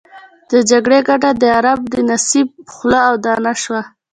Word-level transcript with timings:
د 0.51 0.53
جګړې 0.69 0.99
ګټه 1.07 1.29
د 1.41 1.43
غرب 1.55 1.79
د 1.93 1.95
نصیب 2.09 2.47
خوله 2.73 2.99
او 3.09 3.15
دانه 3.25 3.53
شوه. 3.61 3.81